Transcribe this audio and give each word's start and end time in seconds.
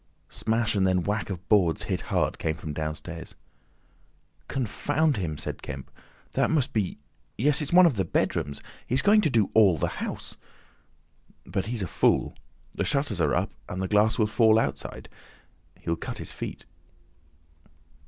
Smash, 0.29 0.73
and 0.73 0.87
then 0.87 1.03
whack 1.03 1.29
of 1.29 1.47
boards 1.47 1.83
hit 1.83 2.01
hard 2.09 2.39
came 2.39 2.55
from 2.55 2.73
downstairs. 2.73 3.35
"Confound 4.47 5.17
him!" 5.17 5.37
said 5.37 5.61
Kemp. 5.61 5.91
"That 6.31 6.49
must 6.49 6.73
be—yes—it's 6.73 7.71
one 7.71 7.85
of 7.85 7.97
the 7.97 8.03
bedrooms. 8.03 8.61
He's 8.87 9.03
going 9.03 9.21
to 9.21 9.29
do 9.29 9.51
all 9.53 9.77
the 9.77 10.01
house. 10.01 10.37
But 11.45 11.67
he's 11.67 11.83
a 11.83 11.87
fool. 11.87 12.33
The 12.71 12.83
shutters 12.83 13.21
are 13.21 13.35
up, 13.35 13.51
and 13.69 13.79
the 13.79 13.87
glass 13.87 14.17
will 14.17 14.25
fall 14.25 14.57
outside. 14.57 15.07
He'll 15.79 15.95
cut 15.95 16.17
his 16.17 16.31
feet." 16.31 16.65